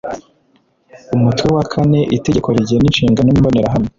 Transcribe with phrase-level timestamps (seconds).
[1.15, 3.89] umutwe wa kane, itegeko rigena inshingano n imbonerahamwe